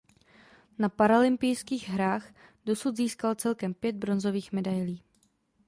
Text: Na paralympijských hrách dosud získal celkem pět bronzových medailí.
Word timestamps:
Na 0.79 0.89
paralympijských 0.89 1.89
hrách 1.89 2.33
dosud 2.65 2.97
získal 2.97 3.35
celkem 3.35 3.73
pět 3.73 3.95
bronzových 3.95 4.51
medailí. 4.51 5.03